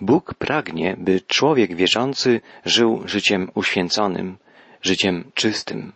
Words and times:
Bóg 0.00 0.34
pragnie, 0.34 0.96
by 0.98 1.20
człowiek 1.20 1.76
wierzący 1.76 2.40
żył 2.64 3.02
życiem 3.04 3.50
uświęconym, 3.54 4.36
życiem 4.82 5.30
czystym. 5.34 5.92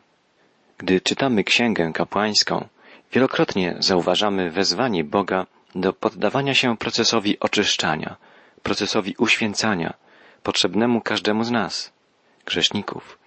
Gdy 0.78 1.00
czytamy 1.00 1.44
księgę 1.44 1.90
kapłańską, 1.94 2.68
wielokrotnie 3.12 3.76
zauważamy 3.78 4.50
wezwanie 4.50 5.04
Boga 5.04 5.46
do 5.74 5.92
poddawania 5.92 6.54
się 6.54 6.76
procesowi 6.76 7.40
oczyszczania, 7.40 8.16
procesowi 8.62 9.14
uświęcania, 9.18 9.94
potrzebnemu 10.42 11.00
każdemu 11.00 11.44
z 11.44 11.50
nas, 11.50 11.92
grzeszników. 12.46 13.18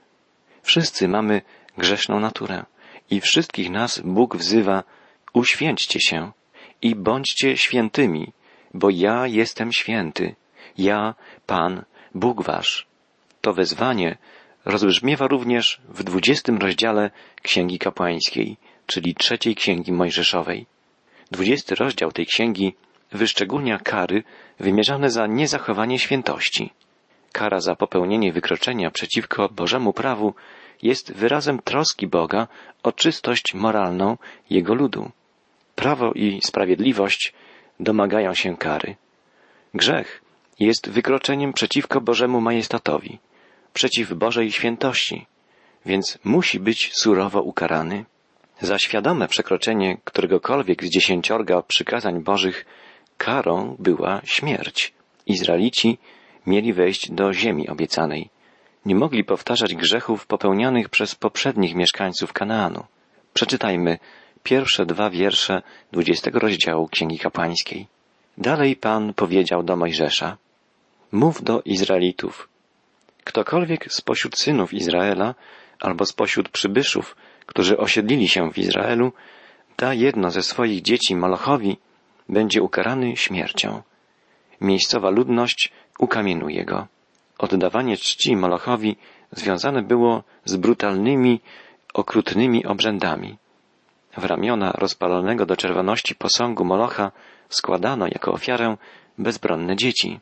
Wszyscy 0.64 1.08
mamy 1.08 1.42
grzeszną 1.78 2.20
naturę 2.20 2.66
i 3.10 3.22
wszystkich 3.22 3.70
nas 3.70 4.00
Bóg 4.00 4.38
wzywa 4.38 4.84
uświęćcie 5.34 6.00
się 6.00 6.32
i 6.82 6.96
bądźcie 6.96 7.58
świętymi, 7.58 8.32
bo 8.74 8.90
ja 8.90 9.28
jestem 9.28 9.74
święty, 9.74 10.36
ja, 10.78 11.16
Pan, 11.46 11.84
Bóg 12.16 12.44
wasz. 12.44 12.88
To 13.42 13.54
wezwanie 13.54 14.18
rozbrzmiewa 14.66 15.28
również 15.28 15.82
w 15.90 16.04
dwudziestym 16.04 16.58
rozdziale 16.58 17.12
Księgi 17.42 17.80
Kapłańskiej, 17.80 18.58
czyli 18.86 19.16
trzeciej 19.16 19.56
Księgi 19.56 19.92
Mojżeszowej. 19.92 20.66
Dwudziesty 21.32 21.76
rozdział 21.76 22.12
tej 22.12 22.26
księgi 22.26 22.76
wyszczególnia 23.12 23.80
kary 23.80 24.24
wymierzane 24.60 25.10
za 25.10 25.28
niezachowanie 25.28 26.00
świętości. 26.00 26.74
Kara 27.32 27.60
za 27.60 27.76
popełnienie 27.76 28.34
wykroczenia 28.34 28.92
przeciwko 28.92 29.50
Bożemu 29.50 29.94
prawu 29.94 30.34
jest 30.84 31.14
wyrazem 31.14 31.60
troski 31.60 32.08
Boga 32.08 32.48
o 32.84 32.92
czystość 32.92 33.54
moralną 33.54 34.18
Jego 34.50 34.74
ludu. 34.74 35.12
Prawo 35.76 36.12
i 36.14 36.40
sprawiedliwość 36.44 37.34
domagają 37.80 38.34
się 38.34 38.58
kary. 38.58 38.96
Grzech 39.74 40.22
jest 40.60 40.90
wykroczeniem 40.90 41.54
przeciwko 41.54 42.02
Bożemu 42.02 42.42
majestatowi, 42.42 43.20
przeciw 43.74 44.14
Bożej 44.14 44.52
świętości, 44.52 45.26
więc 45.86 46.18
musi 46.24 46.60
być 46.60 46.92
surowo 46.94 47.42
ukarany. 47.42 48.06
Za 48.62 48.80
świadome 48.80 49.28
przekroczenie 49.28 49.98
któregokolwiek 50.04 50.84
z 50.84 50.90
dziesięciorga 50.90 51.62
przykazań 51.62 52.24
Bożych 52.24 52.66
karą 53.18 53.76
była 53.80 54.22
śmierć. 54.24 54.94
Izraelici 55.26 55.98
mieli 56.48 56.74
wejść 56.74 57.12
do 57.12 57.34
ziemi 57.34 57.70
obiecanej. 57.70 58.30
Nie 58.86 58.96
mogli 58.96 59.24
powtarzać 59.24 59.76
grzechów 59.76 60.28
popełnionych 60.28 60.90
przez 60.90 61.16
poprzednich 61.16 61.76
mieszkańców 61.76 62.34
Kanaanu. 62.34 62.84
Przeczytajmy 63.34 63.98
pierwsze 64.44 64.86
dwa 64.86 65.10
wiersze 65.10 65.62
dwudziestego 65.92 66.40
rozdziału 66.40 66.88
Księgi 66.88 67.20
Kapłańskiej. 67.20 67.88
Dalej 68.38 68.76
Pan 68.76 69.14
powiedział 69.14 69.64
do 69.64 69.76
Mojżesza, 69.76 70.38
Mów 71.16 71.44
do 71.44 71.62
Izraelitów. 71.66 72.50
Ktokolwiek 73.24 73.94
spośród 73.94 74.38
synów 74.40 74.74
Izraela 74.74 75.36
albo 75.80 76.06
spośród 76.06 76.50
przybyszów, 76.50 77.16
którzy 77.46 77.78
osiedlili 77.78 78.28
się 78.28 78.52
w 78.52 78.58
Izraelu, 78.58 79.12
da 79.78 79.94
jedno 79.94 80.32
ze 80.32 80.42
swoich 80.44 80.82
dzieci 80.82 81.16
Molochowi, 81.16 81.78
będzie 82.30 82.62
ukarany 82.62 83.18
śmiercią. 83.18 83.82
Miejscowa 84.62 85.10
ludność 85.10 85.72
ukamienuje 86.00 86.66
go. 86.66 86.88
Oddawanie 87.38 87.98
czci 87.98 88.36
Molochowi 88.36 88.96
związane 89.32 89.82
było 89.82 90.24
z 90.46 90.56
brutalnymi, 90.56 91.42
okrutnymi 91.94 92.66
obrzędami. 92.66 93.38
W 94.18 94.26
ramiona 94.26 94.72
rozpalonego 94.72 95.46
do 95.46 95.58
czerwoności 95.58 96.16
posągu 96.16 96.66
Molocha 96.66 97.12
składano 97.50 98.08
jako 98.08 98.32
ofiarę 98.34 98.78
bezbronne 99.18 99.76
dzieci. 99.76 100.20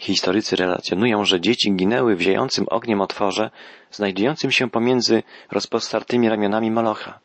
Historycy 0.00 0.56
relacjonują, 0.56 1.24
że 1.24 1.40
dzieci 1.40 1.72
ginęły 1.72 2.16
w 2.16 2.20
ziejącym 2.20 2.66
ogniem 2.70 3.00
otworze, 3.00 3.50
znajdującym 3.90 4.50
się 4.50 4.70
pomiędzy 4.70 5.22
rozpostartymi 5.50 6.28
ramionami 6.28 6.70
Molocha. 6.70 7.18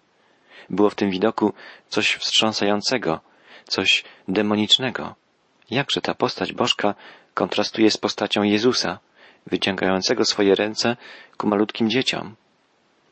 Było 0.69 0.89
w 0.89 0.95
tym 0.95 1.09
widoku 1.09 1.53
coś 1.89 2.15
wstrząsającego, 2.15 3.19
coś 3.67 4.03
demonicznego. 4.27 5.15
Jakże 5.69 6.01
ta 6.01 6.13
postać 6.13 6.53
bożka 6.53 6.95
kontrastuje 7.33 7.91
z 7.91 7.97
postacią 7.97 8.43
Jezusa, 8.43 8.99
wyciągającego 9.47 10.25
swoje 10.25 10.55
ręce 10.55 10.97
ku 11.37 11.47
malutkim 11.47 11.89
dzieciom. 11.89 12.35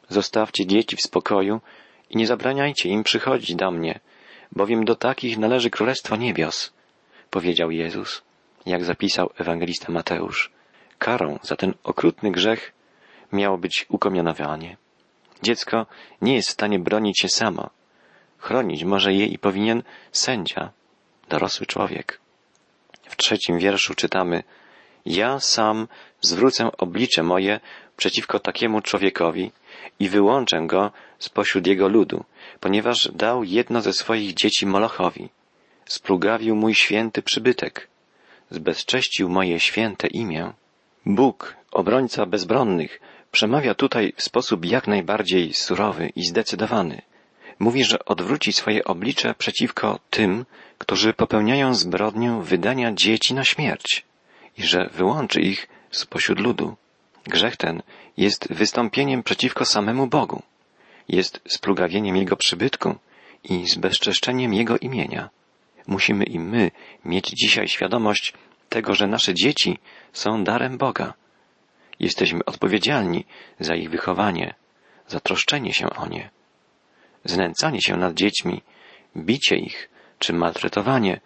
Zostawcie 0.10 0.66
dzieci 0.66 0.96
w 0.96 1.02
spokoju 1.02 1.62
i 2.10 2.18
nie 2.18 2.28
zabraniajcie 2.28 2.90
im 2.90 3.04
przychodzić 3.04 3.56
do 3.56 3.72
mnie, 3.72 4.00
bowiem 4.52 4.86
do 4.86 4.96
takich 4.96 5.38
należy 5.38 5.70
Królestwo 5.70 6.16
Niebios, 6.16 6.74
powiedział 7.30 7.72
Jezus, 7.72 8.22
jak 8.66 8.84
zapisał 8.84 9.30
ewangelista 9.38 9.92
Mateusz. 9.92 10.52
Karą 11.00 11.40
za 11.42 11.56
ten 11.56 11.74
okrutny 11.84 12.32
grzech 12.32 12.74
miało 13.32 13.58
być 13.58 13.86
ukomionowanie. 13.90 14.78
Dziecko 15.44 15.86
nie 16.22 16.36
jest 16.36 16.50
w 16.50 16.52
stanie 16.52 16.80
bronić 16.80 17.20
się 17.20 17.30
samo. 17.30 17.70
Chronić 18.38 18.84
może 18.84 19.14
je 19.14 19.26
i 19.26 19.38
powinien 19.40 19.84
sędzia, 20.12 20.72
dorosły 21.30 21.66
człowiek. 21.66 22.20
W 23.04 23.16
trzecim 23.16 23.60
wierszu 23.60 23.96
czytamy 23.96 24.44
Ja 25.06 25.40
sam 25.40 25.88
zwrócę 26.22 26.78
oblicze 26.78 27.24
moje 27.24 27.60
przeciwko 27.98 28.40
takiemu 28.40 28.82
człowiekowi 28.82 29.52
i 30.00 30.10
wyłączę 30.10 30.62
go 30.68 30.92
spośród 31.20 31.68
jego 31.68 31.88
ludu, 31.88 32.24
ponieważ 32.60 33.10
dał 33.14 33.44
jedno 33.44 33.82
ze 33.82 33.94
swoich 33.94 34.34
dzieci 34.34 34.66
Molochowi. 34.66 35.30
Splugawił 35.86 36.56
mój 36.56 36.76
święty 36.76 37.22
przybytek. 37.22 37.88
Zbezcześcił 38.50 39.30
moje 39.30 39.60
święte 39.60 40.08
imię. 40.08 40.54
Bóg, 41.06 41.56
obrońca 41.72 42.26
bezbronnych, 42.26 43.00
przemawia 43.32 43.74
tutaj 43.76 44.14
w 44.16 44.24
sposób 44.24 44.66
jak 44.66 44.88
najbardziej 44.88 45.54
surowy 45.54 46.10
i 46.16 46.26
zdecydowany. 46.26 47.02
Mówi, 47.60 47.84
że 47.84 48.06
odwróci 48.06 48.54
swoje 48.54 48.84
oblicze 48.84 49.36
przeciwko 49.38 50.00
tym, 50.10 50.46
którzy 50.78 51.14
popełniają 51.14 51.76
zbrodnię 51.76 52.40
wydania 52.42 52.92
dzieci 52.94 53.34
na 53.34 53.44
śmierć 53.44 54.06
i 54.58 54.64
że 54.64 54.90
wyłączy 54.94 55.42
ich 55.42 55.68
spośród 55.92 56.40
ludu. 56.40 56.76
Grzech 57.28 57.58
ten 57.58 57.82
jest 58.18 58.54
wystąpieniem 58.54 59.24
przeciwko 59.24 59.66
samemu 59.66 60.08
Bogu, 60.08 60.42
jest 61.10 61.42
splugawieniem 61.48 62.16
Jego 62.16 62.36
przybytku 62.36 62.96
i 63.44 63.68
zbezczeszczeniem 63.68 64.54
Jego 64.54 64.78
imienia. 64.78 65.30
Musimy 65.88 66.24
i 66.24 66.40
my 66.40 66.72
mieć 67.06 67.30
dzisiaj 67.30 67.68
świadomość 67.68 68.34
tego, 68.70 68.96
że 68.96 69.08
nasze 69.08 69.34
dzieci 69.34 69.80
są 70.14 70.44
darem 70.44 70.78
Boga. 70.78 71.14
Jesteśmy 72.00 72.46
odpowiedzialni 72.46 73.26
za 73.60 73.76
ich 73.76 73.90
wychowanie, 73.90 74.56
za 75.08 75.20
troszczenie 75.20 75.74
się 75.74 75.90
o 75.90 76.08
nie. 76.08 76.30
Znęcanie 77.26 77.82
się 77.82 77.98
nad 77.98 78.14
dziećmi, 78.14 78.62
bicie 79.18 79.56
ich 79.56 79.90
czy 80.20 80.34
maltretowanie 80.34 81.20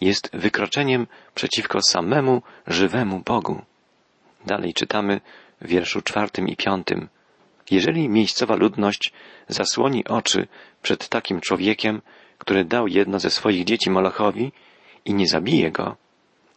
jest 0.00 0.30
wykroczeniem 0.32 1.06
przeciwko 1.34 1.82
samemu 1.82 2.42
żywemu 2.66 3.20
Bogu. 3.20 3.62
Dalej 4.46 4.74
czytamy 4.74 5.20
w 5.60 5.68
wierszu 5.68 6.02
czwartym 6.02 6.48
i 6.48 6.56
piątym. 6.56 7.08
Jeżeli 7.70 8.08
miejscowa 8.08 8.56
ludność 8.56 9.12
zasłoni 9.48 10.04
oczy 10.04 10.48
przed 10.82 11.08
takim 11.08 11.40
człowiekiem, 11.40 12.02
który 12.40 12.64
dał 12.64 12.88
jedno 12.88 13.18
ze 13.20 13.30
swoich 13.30 13.64
dzieci 13.64 13.90
Molochowi 13.90 14.52
i 15.04 15.14
nie 15.14 15.28
zabije 15.28 15.70
go, 15.70 15.96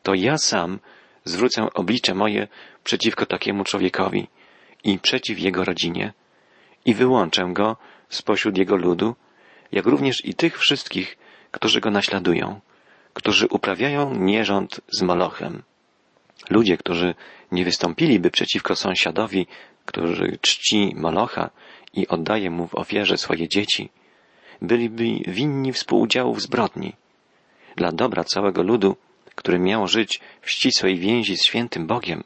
to 0.03 0.13
ja 0.13 0.38
sam 0.38 0.79
zwrócę 1.25 1.73
oblicze 1.73 2.13
moje 2.16 2.47
przeciwko 2.83 3.25
takiemu 3.25 3.63
człowiekowi 3.63 4.27
i 4.83 4.99
przeciw 4.99 5.39
jego 5.39 5.63
rodzinie 5.63 6.13
i 6.85 6.94
wyłączę 6.94 7.49
go 7.53 7.77
spośród 8.09 8.57
jego 8.57 8.75
ludu, 8.75 9.16
jak 9.71 9.85
również 9.85 10.25
i 10.25 10.33
tych 10.33 10.59
wszystkich, 10.59 11.17
którzy 11.51 11.81
go 11.81 11.91
naśladują, 11.91 12.59
którzy 13.13 13.47
uprawiają 13.47 14.15
nierząd 14.15 14.81
z 14.91 15.01
Molochem. 15.01 15.63
Ludzie, 16.50 16.77
którzy 16.77 17.15
nie 17.51 17.65
wystąpiliby 17.65 18.31
przeciwko 18.31 18.75
sąsiadowi, 18.75 19.47
który 19.86 20.38
czci 20.41 20.94
Molocha 20.95 21.50
i 21.94 22.07
oddaje 22.07 22.50
mu 22.50 22.68
w 22.68 22.75
ofierze 22.75 23.18
swoje 23.18 23.47
dzieci, 23.47 23.89
byliby 24.63 25.04
winni 25.27 25.74
współudziału 25.74 26.33
w 26.33 26.42
zbrodni. 26.42 26.94
Dla 27.75 27.92
dobra 27.92 28.24
całego 28.24 28.63
ludu, 28.63 28.95
który 29.36 29.60
miał 29.60 29.88
żyć 29.88 30.19
w 30.42 30.50
ścisłej 30.50 30.98
więzi 30.98 31.38
z 31.38 31.45
świętym 31.45 31.88
Bogiem, 31.88 32.24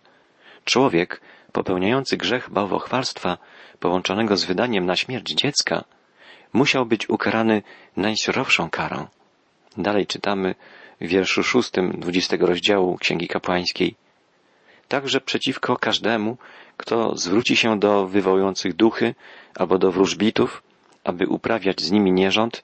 człowiek 0.66 1.22
popełniający 1.52 2.18
grzech 2.18 2.50
bałwochwalstwa 2.50 3.38
połączonego 3.80 4.38
z 4.38 4.44
wydaniem 4.44 4.86
na 4.86 4.96
śmierć 4.96 5.30
dziecka 5.30 5.84
musiał 6.54 6.86
być 6.86 7.10
ukarany 7.10 7.62
najsurowszą 7.98 8.70
karą. 8.70 9.08
Dalej 9.78 10.08
czytamy 10.08 10.56
w 11.02 11.08
wierszu 11.08 11.44
szóstym 11.44 12.00
dwudziestego 12.00 12.46
rozdziału 12.46 12.98
Księgi 12.98 13.28
Kapłańskiej. 13.28 13.96
Także 14.88 15.22
przeciwko 15.22 15.78
każdemu, 15.78 16.38
kto 16.78 17.16
zwróci 17.16 17.56
się 17.56 17.80
do 17.80 18.08
wywołujących 18.08 18.74
duchy 18.74 19.16
albo 19.56 19.78
do 19.78 19.92
wróżbitów, 19.92 20.64
aby 21.08 21.28
uprawiać 21.28 21.82
z 21.82 21.92
nimi 21.92 22.12
nierząd, 22.12 22.64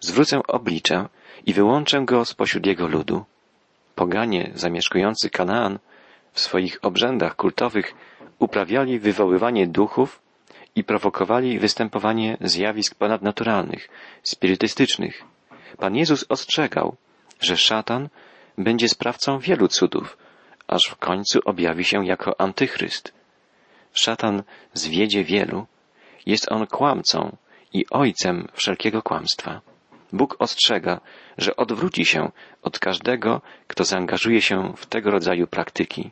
zwrócę 0.00 0.40
oblicze 0.48 1.08
i 1.46 1.52
wyłączę 1.52 2.04
go 2.04 2.24
spośród 2.24 2.66
jego 2.66 2.86
ludu. 2.86 3.24
Poganie 3.94 4.50
zamieszkujący 4.54 5.30
Kanaan 5.30 5.78
w 6.32 6.40
swoich 6.40 6.78
obrzędach 6.82 7.36
kultowych 7.36 7.94
uprawiali 8.38 8.98
wywoływanie 8.98 9.66
duchów 9.66 10.20
i 10.76 10.84
prowokowali 10.84 11.58
występowanie 11.58 12.36
zjawisk 12.40 12.94
ponadnaturalnych, 12.94 13.88
spirytystycznych. 14.22 15.24
Pan 15.78 15.96
Jezus 15.96 16.26
ostrzegał, 16.28 16.96
że 17.40 17.56
szatan 17.56 18.08
będzie 18.58 18.88
sprawcą 18.88 19.38
wielu 19.38 19.68
cudów, 19.68 20.16
aż 20.66 20.86
w 20.86 20.96
końcu 20.96 21.40
objawi 21.44 21.84
się 21.84 22.06
jako 22.06 22.40
antychryst. 22.40 23.12
Szatan 23.92 24.42
zwiedzie 24.72 25.24
wielu, 25.24 25.66
jest 26.26 26.52
on 26.52 26.66
kłamcą 26.66 27.36
i 27.74 27.86
ojcem 27.90 28.48
wszelkiego 28.52 29.02
kłamstwa. 29.02 29.60
Bóg 30.12 30.36
ostrzega, 30.38 31.00
że 31.38 31.56
odwróci 31.56 32.04
się 32.04 32.30
od 32.62 32.78
każdego, 32.78 33.40
kto 33.66 33.84
zaangażuje 33.84 34.42
się 34.42 34.72
w 34.76 34.86
tego 34.86 35.10
rodzaju 35.10 35.46
praktyki. 35.46 36.10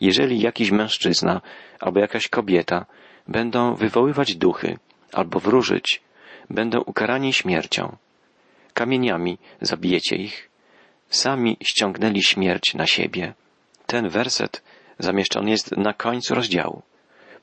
Jeżeli 0.00 0.40
jakiś 0.40 0.70
mężczyzna 0.70 1.40
albo 1.80 2.00
jakaś 2.00 2.28
kobieta 2.28 2.86
będą 3.28 3.74
wywoływać 3.74 4.34
duchy 4.34 4.78
albo 5.12 5.40
wróżyć, 5.40 6.02
będą 6.50 6.80
ukarani 6.80 7.32
śmiercią. 7.32 7.96
Kamieniami 8.74 9.38
zabijecie 9.60 10.16
ich. 10.16 10.50
Sami 11.08 11.56
ściągnęli 11.62 12.22
śmierć 12.22 12.74
na 12.74 12.86
siebie. 12.86 13.34
Ten 13.86 14.08
werset 14.08 14.62
zamieszczony 14.98 15.50
jest 15.50 15.76
na 15.76 15.92
końcu 15.92 16.34
rozdziału. 16.34 16.82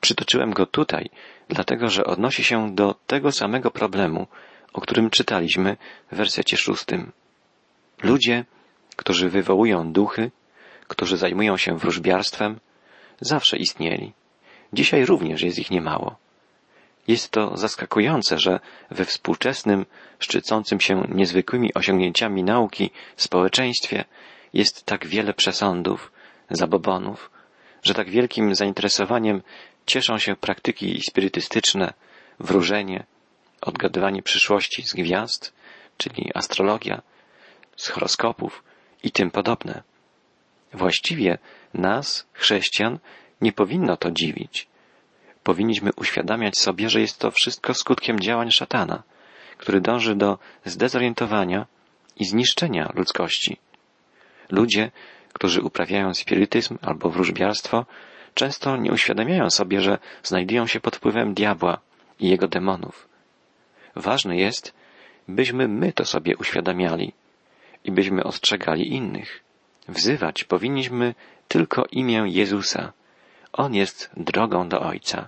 Przytoczyłem 0.02 0.54
go 0.54 0.66
tutaj, 0.66 1.10
dlatego 1.50 1.90
że 1.90 2.06
odnosi 2.06 2.44
się 2.44 2.76
do 2.76 2.96
tego 3.08 3.32
samego 3.32 3.72
problemu, 3.72 4.28
o 4.74 4.82
którym 4.82 5.10
czytaliśmy 5.10 5.78
w 6.12 6.16
wersecie 6.16 6.58
szóstym. 6.58 7.12
Ludzie, 8.04 8.46
którzy 8.96 9.30
wywołują 9.30 9.92
duchy, 9.92 10.32
którzy 10.88 11.18
zajmują 11.18 11.58
się 11.58 11.78
wróżbiarstwem, 11.78 12.60
zawsze 13.22 13.58
istnieli. 13.58 14.14
Dzisiaj 14.74 15.06
również 15.06 15.42
jest 15.42 15.60
ich 15.60 15.72
niemało. 15.72 16.16
Jest 17.08 17.32
to 17.32 17.58
zaskakujące, 17.58 18.40
że 18.40 18.60
we 18.92 19.06
współczesnym, 19.06 19.86
szczycącym 20.20 20.80
się 20.80 21.04
niezwykłymi 21.10 21.74
osiągnięciami 21.74 22.44
nauki 22.44 22.92
społeczeństwie 23.16 24.06
jest 24.54 24.86
tak 24.86 25.08
wiele 25.08 25.34
przesądów, 25.34 26.12
zabobonów, 26.50 27.32
że 27.84 27.94
tak 27.94 28.10
wielkim 28.10 28.56
zainteresowaniem 28.56 29.42
cieszą 29.90 30.18
się 30.18 30.36
praktyki 30.36 31.02
spirytystyczne, 31.02 31.94
wróżenie, 32.40 33.06
odgadywanie 33.62 34.24
przyszłości 34.24 34.84
z 34.84 34.94
gwiazd, 34.94 35.54
czyli 35.98 36.32
astrologia, 36.34 37.02
z 37.76 37.88
horoskopów 37.88 38.64
i 39.04 39.12
tym 39.12 39.32
podobne. 39.32 39.84
Właściwie 40.74 41.38
nas, 41.74 42.28
chrześcijan, 42.34 43.00
nie 43.42 43.52
powinno 43.52 43.98
to 43.98 44.12
dziwić. 44.12 44.68
Powinniśmy 45.44 45.92
uświadamiać 45.96 46.58
sobie, 46.58 46.90
że 46.90 47.02
jest 47.02 47.20
to 47.20 47.32
wszystko 47.32 47.74
skutkiem 47.74 48.20
działań 48.20 48.52
szatana, 48.52 49.04
który 49.58 49.82
dąży 49.82 50.16
do 50.16 50.40
zdezorientowania 50.66 51.66
i 52.16 52.26
zniszczenia 52.26 52.92
ludzkości. 52.96 53.58
Ludzie, 54.50 54.92
którzy 55.34 55.62
uprawiają 55.62 56.14
spirytyzm 56.14 56.78
albo 56.82 57.10
wróżbiarstwo, 57.10 57.86
często 58.34 58.78
nie 58.78 58.92
uświadamiają 58.92 59.50
sobie, 59.50 59.82
że 59.82 59.98
znajdują 60.24 60.68
się 60.68 60.80
pod 60.80 60.96
wpływem 60.96 61.34
diabła 61.34 61.78
i 62.20 62.30
jego 62.30 62.48
demonów. 62.48 63.10
Ważne 63.96 64.38
jest, 64.38 64.74
byśmy 65.28 65.68
my 65.68 65.94
to 65.94 66.06
sobie 66.06 66.38
uświadamiali 66.38 67.14
i 67.84 67.92
byśmy 67.92 68.24
ostrzegali 68.24 68.94
innych. 68.94 69.44
Wzywać 69.88 70.44
powinniśmy 70.44 71.16
tylko 71.48 71.86
imię 71.92 72.24
Jezusa. 72.28 72.94
On 73.54 73.74
jest 73.74 74.10
drogą 74.18 74.70
do 74.70 74.80
Ojca. 74.82 75.28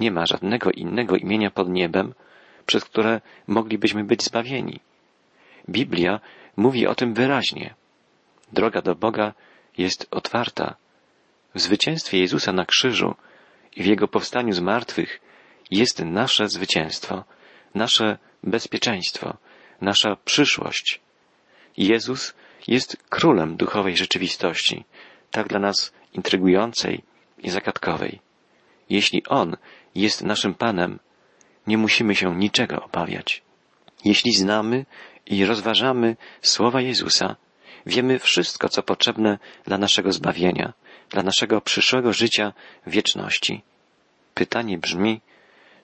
Nie 0.00 0.10
ma 0.10 0.26
żadnego 0.26 0.70
innego 0.70 1.16
imienia 1.16 1.50
pod 1.50 1.68
niebem, 1.68 2.14
przez 2.66 2.84
które 2.84 3.20
moglibyśmy 3.46 4.04
być 4.04 4.22
zbawieni. 4.22 4.80
Biblia 5.68 6.20
mówi 6.56 6.86
o 6.86 6.94
tym 6.94 7.14
wyraźnie. 7.14 7.74
Droga 8.52 8.82
do 8.82 8.94
Boga 8.94 9.32
jest 9.78 10.06
otwarta. 10.10 10.74
W 11.54 11.60
zwycięstwie 11.60 12.18
Jezusa 12.18 12.52
na 12.52 12.64
krzyżu 12.64 13.14
i 13.76 13.82
w 13.82 13.86
Jego 13.86 14.08
powstaniu 14.08 14.52
z 14.52 14.60
martwych 14.60 15.20
jest 15.70 15.98
nasze 16.04 16.48
zwycięstwo, 16.48 17.24
nasze 17.74 18.18
bezpieczeństwo, 18.42 19.36
nasza 19.80 20.16
przyszłość. 20.24 21.00
Jezus 21.76 22.34
jest 22.68 22.96
królem 23.08 23.56
duchowej 23.56 23.96
rzeczywistości, 23.96 24.84
tak 25.30 25.48
dla 25.48 25.58
nas 25.58 25.92
intrygującej 26.12 27.02
i 27.38 27.50
zagadkowej. 27.50 28.20
Jeśli 28.90 29.26
On 29.26 29.56
jest 29.94 30.22
naszym 30.22 30.54
Panem, 30.54 30.98
nie 31.66 31.78
musimy 31.78 32.14
się 32.14 32.36
niczego 32.36 32.84
obawiać. 32.84 33.42
Jeśli 34.04 34.32
znamy 34.32 34.86
i 35.26 35.44
rozważamy 35.44 36.16
słowa 36.42 36.80
Jezusa, 36.80 37.36
wiemy 37.86 38.18
wszystko, 38.18 38.68
co 38.68 38.82
potrzebne 38.82 39.38
dla 39.64 39.78
naszego 39.78 40.12
zbawienia, 40.12 40.72
dla 41.10 41.22
naszego 41.22 41.60
przyszłego 41.60 42.12
życia 42.12 42.52
wieczności. 42.86 43.62
Pytanie 44.34 44.78
brzmi, 44.78 45.20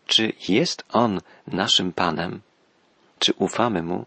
czy 0.06 0.32
jest 0.48 0.84
On 0.92 1.20
naszym 1.46 1.92
Panem? 1.92 2.40
Czy 3.18 3.32
ufamy 3.32 3.82
Mu? 3.82 4.06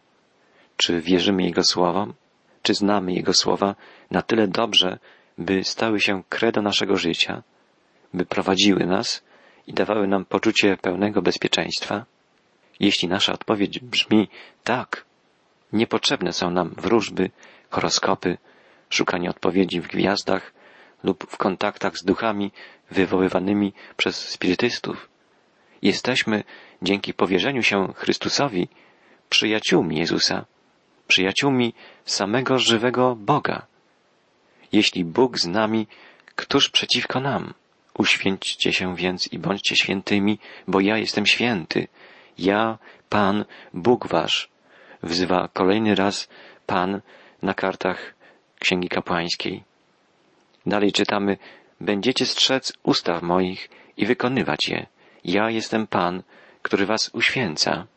Czy 0.78 1.02
wierzymy 1.02 1.44
Jego 1.44 1.63
słowom? 1.63 2.13
Czy 2.62 2.74
znamy 2.74 3.13
Jego 3.13 3.34
słowa 3.34 3.75
na 4.12 4.22
tyle 4.22 4.48
dobrze, 4.48 5.00
by 5.38 5.63
stały 5.63 6.00
się 6.00 6.24
kredo 6.30 6.62
naszego 6.62 6.96
życia, 6.96 7.44
by 8.13 8.25
prowadziły 8.25 8.86
nas 8.86 9.24
i 9.68 9.74
dawały 9.74 10.08
nam 10.08 10.25
poczucie 10.25 10.78
pełnego 10.78 11.22
bezpieczeństwa? 11.22 12.06
Jeśli 12.80 13.08
nasza 13.08 13.34
odpowiedź 13.34 13.80
brzmi 13.80 14.30
tak, 14.63 15.06
niepotrzebne 15.74 16.34
są 16.34 16.52
nam 16.52 16.69
wróżby, 16.78 17.30
horoskopy, 17.69 18.38
szukanie 18.90 19.30
odpowiedzi 19.30 19.81
w 19.81 19.88
gwiazdach 19.88 20.54
lub 21.03 21.27
w 21.30 21.38
kontaktach 21.38 21.98
z 21.98 22.03
duchami 22.03 22.51
wywoływanymi 22.92 23.74
przez 23.98 24.30
spirytystów. 24.30 25.09
Jesteśmy, 25.81 26.44
dzięki 26.81 27.13
powierzeniu 27.13 27.63
się 27.63 27.94
Chrystusowi, 27.95 28.68
przyjaciółmi 29.30 29.98
Jezusa, 29.98 30.45
przyjaciółmi 31.07 31.74
samego 32.06 32.59
żywego 32.59 33.15
Boga. 33.15 33.65
Jeśli 34.71 35.06
Bóg 35.06 35.39
z 35.39 35.48
nami, 35.48 35.88
któż 36.36 36.69
przeciwko 36.69 37.20
nam? 37.20 37.53
Uświęćcie 37.98 38.74
się 38.74 38.96
więc 38.96 39.34
i 39.34 39.39
bądźcie 39.39 39.75
świętymi, 39.75 40.39
bo 40.67 40.79
ja 40.79 40.98
jestem 40.98 41.25
święty. 41.25 41.88
Ja, 42.38 42.77
Pan, 43.10 43.46
Bóg 43.74 44.08
wasz. 44.08 44.50
Wzywa 45.03 45.50
kolejny 45.53 45.96
raz 45.96 46.29
Pan 46.65 47.01
na 47.41 47.53
kartach 47.53 48.13
Księgi 48.60 48.89
Kapłańskiej. 48.89 49.71
Dalej 50.65 50.91
czytamy, 50.91 51.38
będziecie 51.82 52.25
strzec 52.25 52.74
ustaw 52.84 53.22
moich 53.22 53.70
i 53.98 54.06
wykonywać 54.06 54.70
je. 54.70 54.86
Ja 55.24 55.50
jestem 55.50 55.88
Pan, 55.88 56.24
który 56.62 56.86
was 56.86 57.10
uświęca. 57.13 57.88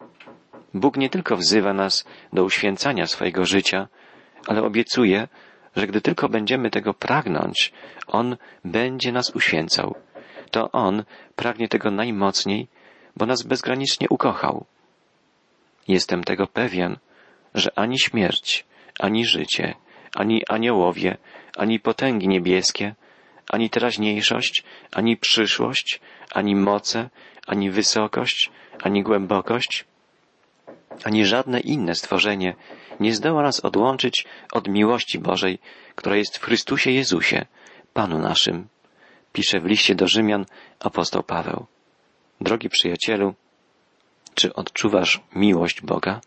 Bóg 0.75 0.97
nie 0.97 1.11
tylko 1.11 1.37
wzywa 1.37 1.73
nas 1.73 2.05
do 2.33 2.45
uświęcania 2.45 3.07
swojego 3.07 3.45
życia, 3.45 3.89
ale 4.47 4.63
obiecuje, 4.63 5.29
że 5.77 5.87
gdy 5.87 6.01
tylko 6.01 6.29
będziemy 6.29 6.71
tego 6.71 6.95
pragnąć, 6.95 7.73
On 8.07 8.37
będzie 8.65 9.13
nas 9.13 9.31
uświęcał. 9.31 9.95
To 10.51 10.73
On 10.73 11.05
pragnie 11.37 11.69
tego 11.69 11.91
najmocniej, 11.91 12.69
bo 13.17 13.27
nas 13.27 13.43
bezgranicznie 13.43 14.09
ukochał. 14.11 14.65
Jestem 15.89 16.25
tego 16.25 16.47
pewien, 16.47 16.97
że 17.55 17.79
ani 17.79 17.99
śmierć, 17.99 18.67
ani 19.01 19.27
życie, 19.27 19.75
ani 20.15 20.43
aniołowie, 20.49 21.17
ani 21.57 21.81
potęgi 21.81 22.29
niebieskie, 22.29 22.95
ani 23.51 23.71
teraźniejszość, 23.71 24.65
ani 24.93 25.17
przyszłość, 25.17 26.01
ani 26.33 26.57
moce, 26.57 27.11
ani 27.47 27.71
wysokość, 27.71 28.51
ani 28.83 29.03
głębokość, 29.03 29.85
ani 31.05 31.27
żadne 31.27 31.61
inne 31.61 31.95
stworzenie 31.95 32.55
nie 33.01 33.15
zdoła 33.15 33.43
nas 33.43 33.61
odłączyć 33.61 34.27
od 34.53 34.69
miłości 34.69 35.19
Bożej, 35.19 35.59
która 35.95 36.17
jest 36.17 36.39
w 36.39 36.45
Chrystusie 36.45 36.91
Jezusie, 36.91 37.47
Panu 37.93 38.19
naszym, 38.19 38.69
pisze 39.33 39.61
w 39.61 39.65
liście 39.65 39.95
do 39.95 40.09
Rzymian 40.09 40.47
apostoł 40.81 41.23
Paweł. 41.23 41.67
Drogi 42.41 42.69
przyjacielu, 42.69 43.35
czy 44.35 44.55
odczuwasz 44.55 45.21
miłość 45.35 45.81
Boga? 45.81 46.21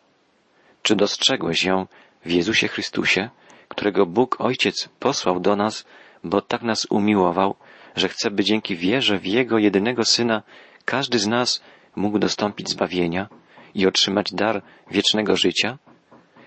Czy 0.81 0.95
dostrzegłeś 0.95 1.63
ją 1.63 1.87
w 2.25 2.31
Jezusie 2.31 2.67
Chrystusie, 2.67 3.29
którego 3.67 4.05
Bóg 4.05 4.41
Ojciec 4.41 4.89
posłał 4.99 5.39
do 5.39 5.55
nas, 5.55 5.85
bo 6.23 6.41
tak 6.41 6.61
nas 6.61 6.87
umiłował, 6.89 7.55
że 7.95 8.09
chce, 8.09 8.31
by 8.31 8.43
dzięki 8.43 8.75
wierze 8.75 9.19
w 9.19 9.25
Jego 9.25 9.57
jedynego 9.57 10.05
Syna 10.05 10.43
każdy 10.85 11.19
z 11.19 11.27
nas 11.27 11.63
mógł 11.95 12.19
dostąpić 12.19 12.69
zbawienia 12.69 13.27
i 13.75 13.87
otrzymać 13.87 14.33
dar 14.33 14.61
wiecznego 14.91 15.35
życia? 15.35 15.77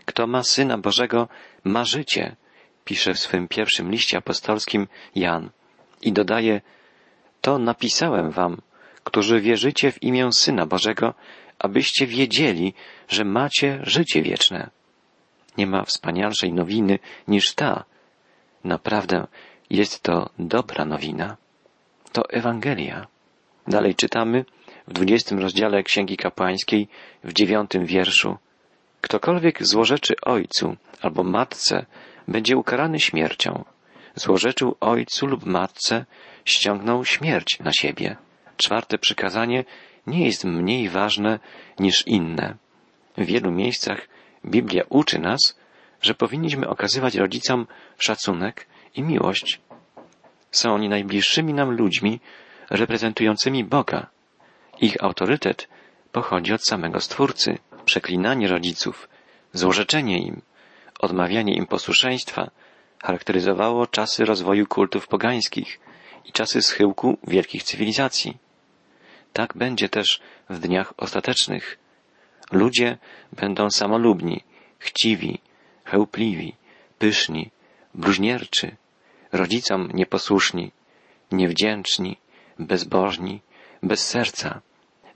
Kto 0.04 0.26
ma 0.26 0.42
Syna 0.42 0.78
Bożego, 0.78 1.28
ma 1.64 1.84
życie. 1.84 2.36
pisze 2.84 3.14
w 3.14 3.18
swym 3.18 3.48
pierwszym 3.48 3.90
liście 3.90 4.18
apostolskim 4.18 4.88
Jan 5.14 5.50
i 6.02 6.12
dodaje, 6.12 6.60
to 7.40 7.58
napisałem 7.58 8.30
wam, 8.30 8.60
którzy 9.04 9.40
wierzycie 9.40 9.92
w 9.92 10.02
imię 10.02 10.32
Syna 10.32 10.66
Bożego, 10.66 11.14
abyście 11.58 12.06
wiedzieli, 12.06 12.74
że 13.08 13.24
macie 13.24 13.80
życie 13.82 14.22
wieczne. 14.22 14.70
Nie 15.59 15.66
ma 15.66 15.85
wspanialszej 15.85 16.52
nowiny 16.52 16.99
niż 17.28 17.54
ta. 17.54 17.85
Naprawdę 18.64 19.26
jest 19.71 20.02
to 20.02 20.30
dobra 20.38 20.85
nowina. 20.85 21.37
To 22.12 22.30
Ewangelia. 22.30 23.07
Dalej 23.69 23.95
czytamy 23.95 24.45
w 24.88 24.92
dwudziestym 24.92 25.38
rozdziale 25.38 25.83
Księgi 25.83 26.16
Kapłańskiej 26.16 26.88
w 27.25 27.33
dziewiątym 27.33 27.87
wierszu. 27.87 28.37
Ktokolwiek 29.00 29.66
złorzeczy 29.66 30.14
ojcu 30.23 30.76
albo 31.02 31.23
matce, 31.23 31.87
będzie 32.28 32.57
ukarany 32.57 33.00
śmiercią. 33.00 33.64
Złorzeczył 34.14 34.76
ojcu 34.80 35.26
lub 35.26 35.47
matce, 35.47 36.04
ściągnął 36.45 37.04
śmierć 37.04 37.59
na 37.61 37.73
siebie. 37.73 38.16
Czwarte 38.57 38.99
przykazanie 38.99 39.64
nie 40.07 40.26
jest 40.26 40.45
mniej 40.45 40.88
ważne 40.88 41.38
niż 41.78 42.07
inne. 42.07 42.57
W 43.19 43.25
wielu 43.25 43.50
miejscach 43.50 44.09
Biblia 44.44 44.82
uczy 44.88 45.18
nas, 45.18 45.59
że 46.02 46.14
powinniśmy 46.14 46.68
okazywać 46.68 47.14
rodzicom 47.14 47.66
szacunek 47.99 48.66
i 48.94 49.02
miłość. 49.02 49.61
Są 50.50 50.75
oni 50.75 50.88
najbliższymi 50.88 51.54
nam 51.54 51.70
ludźmi 51.70 52.20
reprezentującymi 52.70 53.64
Boga. 53.64 54.06
Ich 54.80 55.04
autorytet 55.04 55.68
pochodzi 56.12 56.52
od 56.52 56.66
samego 56.66 57.00
Stwórcy. 57.00 57.59
Przeklinanie 57.85 58.49
rodziców, 58.49 59.09
złorzeczenie 59.52 60.18
im, 60.18 60.42
odmawianie 61.00 61.54
im 61.54 61.66
posłuszeństwa 61.66 62.50
charakteryzowało 63.02 63.87
czasy 63.87 64.25
rozwoju 64.25 64.66
kultów 64.66 65.09
pogańskich 65.09 65.80
i 66.25 66.32
czasy 66.32 66.62
schyłku 66.62 67.18
wielkich 67.26 67.62
cywilizacji. 67.62 68.38
Tak 69.32 69.56
będzie 69.56 69.88
też 69.88 70.20
w 70.50 70.59
dniach 70.59 70.92
ostatecznych. 70.97 71.78
Ludzie 72.52 72.99
będą 73.33 73.71
samolubni, 73.71 74.40
chciwi, 74.78 75.38
chełpliwi, 75.85 76.54
pyszni, 76.99 77.50
bluźnierczy, 77.95 78.76
rodzicom 79.33 79.88
nieposłuszni, 79.95 80.71
niewdzięczni, 81.33 82.16
bezbożni, 82.59 83.40
bez 83.83 84.09
serca. 84.09 84.61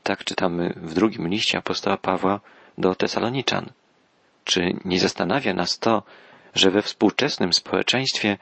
Tak 0.03 0.25
czytamy 0.25 0.75
w 0.77 0.95
drugim 0.95 1.29
liście 1.29 1.59
apostoła 1.59 1.97
Pawła 1.97 2.41
do 2.79 2.95
Tesaloniczan. 2.95 3.71
Czy 4.45 4.61
nie 4.85 5.01
zastanawia 5.01 5.55
nas 5.55 5.79
to, 5.79 6.03
że 6.55 6.71
we 6.71 6.83
współczesnym 6.83 7.53
społeczeństwie 7.53 8.39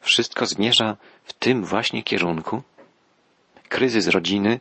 wszystko 0.00 0.46
zmierza 0.46 0.96
w 1.24 1.32
tym 1.32 1.64
właśnie 1.64 2.02
kierunku? 2.02 2.62
Kryzys 3.68 4.08
rodziny 4.08 4.60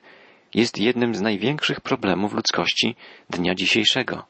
jest 0.55 0.77
jednym 0.77 1.15
z 1.15 1.21
największych 1.21 1.81
problemów 1.81 2.33
ludzkości 2.33 2.95
dnia 3.29 3.55
dzisiejszego. 3.55 4.25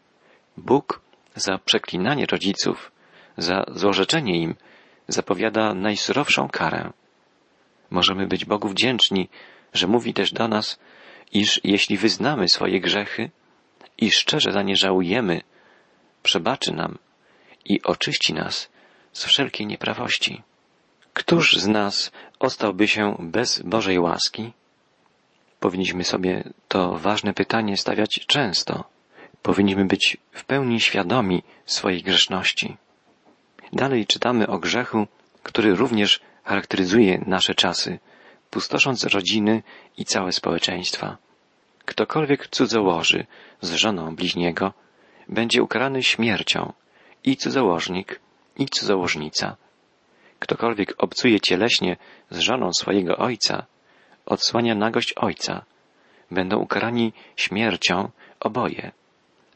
Bóg 0.58 1.02
za 1.36 1.58
przeklinanie 1.58 2.26
rodziców, 2.26 2.92
za 3.38 3.66
złorzeczenie 3.68 4.42
im 4.42 4.56
zapowiada 5.08 5.74
najsurowszą 5.74 6.50
karę. 6.50 6.92
Możemy 7.90 8.28
być 8.28 8.46
Bogu 8.46 8.70
wdzięczni, 8.70 9.30
że 9.74 9.88
mówi 9.88 10.14
też 10.14 10.32
do 10.32 10.48
nas, 10.48 10.80
iż 11.32 11.62
jeśli 11.64 11.98
wyznamy 11.98 12.50
swoje 12.50 12.82
grzechy 12.82 13.30
i 13.98 14.12
szczerze 14.12 14.52
za 14.52 14.62
nie 14.62 14.76
żałujemy, 14.76 15.42
przebaczy 16.24 16.74
nam 16.74 16.98
i 17.66 17.82
oczyści 17.84 18.34
nas 18.34 18.70
z 19.14 19.26
wszelkiej 19.26 19.68
nieprawości. 19.68 20.42
Któż 21.14 21.58
z 21.58 21.68
nas 21.68 22.12
ostałby 22.40 22.88
się 22.88 23.16
bez 23.20 23.62
Bożej 23.62 24.00
łaski? 24.00 24.54
Powinniśmy 25.66 26.04
sobie 26.04 26.44
to 26.68 26.98
ważne 26.98 27.34
pytanie 27.34 27.78
stawiać 27.78 28.26
często. 28.28 28.84
Powinniśmy 29.42 29.86
być 29.86 30.18
w 30.32 30.46
pełni 30.46 30.80
świadomi 30.80 31.44
swojej 31.66 32.04
grzeszności. 32.04 32.78
Dalej 33.74 34.06
czytamy 34.06 34.48
o 34.48 34.60
grzechu, 34.60 35.08
który 35.44 35.76
również 35.76 36.20
charakteryzuje 36.44 37.24
nasze 37.28 37.56
czasy, 37.56 38.00
pustosząc 38.50 39.04
rodziny 39.04 39.64
i 39.98 40.06
całe 40.06 40.32
społeczeństwa. 40.32 41.18
Ktokolwiek 41.86 42.48
cudzołoży 42.48 43.26
z 43.62 43.74
żoną 43.74 44.16
bliźniego, 44.16 44.74
będzie 45.30 45.64
ukarany 45.64 46.04
śmiercią 46.04 46.74
i 47.24 47.38
cudzołożnik, 47.38 48.20
i 48.58 48.66
cudzołożnica. 48.66 49.56
Ktokolwiek 50.40 50.94
obcuje 50.98 51.40
cieleśnie 51.40 51.98
z 52.30 52.40
żoną 52.40 52.74
swojego 52.74 53.18
ojca, 53.18 53.66
odsłania 54.26 54.76
nagość 54.76 55.14
ojca. 55.14 55.66
Będą 56.32 56.58
ukarani 56.58 57.14
śmiercią 57.36 58.10
oboje. 58.40 58.92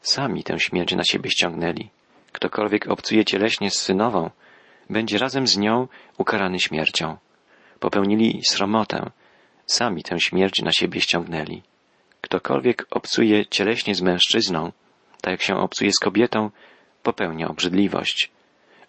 Sami 0.02 0.44
tę 0.44 0.60
śmierć 0.60 0.94
na 0.94 1.04
siebie 1.04 1.30
ściągnęli. 1.30 1.88
Ktokolwiek 2.32 2.86
obcuje 2.86 3.24
cieleśnie 3.24 3.70
z 3.70 3.74
synową, 3.74 4.30
będzie 4.90 5.18
razem 5.18 5.46
z 5.46 5.56
nią 5.58 5.88
ukarany 6.18 6.60
śmiercią. 6.60 7.16
Popełnili 7.80 8.40
sromotę, 8.44 9.10
sami 9.66 10.02
tę 10.02 10.20
śmierć 10.20 10.62
na 10.62 10.72
siebie 10.72 11.00
ściągnęli. 11.00 11.62
Ktokolwiek 12.20 12.86
obcuje 12.90 13.46
cieleśnie 13.46 13.94
z 13.94 14.02
mężczyzną, 14.02 14.72
tak 15.20 15.32
jak 15.32 15.42
się 15.42 15.56
obcuje 15.56 15.92
z 15.92 15.98
kobietą, 15.98 16.50
popełnia 17.02 17.48
obrzydliwość. 17.48 18.30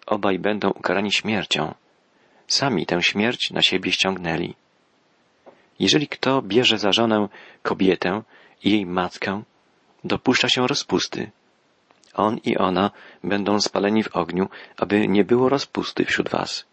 Obaj 0.06 0.38
będą 0.38 0.70
ukarani 0.70 1.12
śmiercią. 1.12 1.74
Sami 2.46 2.86
tę 2.86 3.02
śmierć 3.02 3.50
na 3.50 3.62
siebie 3.62 3.92
ściągnęli. 3.92 4.54
Jeżeli 5.82 6.08
kto 6.08 6.42
bierze 6.42 6.78
za 6.78 6.92
żonę 6.92 7.28
kobietę 7.62 8.22
i 8.64 8.70
jej 8.70 8.86
matkę, 8.86 9.42
dopuszcza 10.04 10.48
się 10.48 10.66
rozpusty. 10.66 11.30
On 12.14 12.38
i 12.44 12.56
ona 12.56 12.90
będą 13.24 13.60
spaleni 13.60 14.02
w 14.02 14.16
ogniu, 14.16 14.48
aby 14.76 15.08
nie 15.08 15.24
było 15.24 15.48
rozpusty 15.48 16.04
wśród 16.04 16.28
was. 16.28 16.66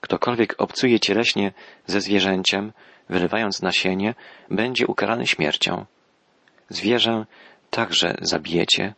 Ktokolwiek 0.00 0.54
obcuje 0.58 1.00
cieleśnie 1.00 1.52
ze 1.86 2.00
zwierzęciem, 2.00 2.72
wylewając 3.08 3.62
nasienie, 3.62 4.14
będzie 4.50 4.86
ukarany 4.86 5.26
śmiercią. 5.26 5.84
Zwierzę 6.68 7.26
także 7.70 8.16
zabijecie. 8.20 8.94